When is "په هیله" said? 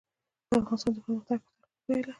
1.85-2.09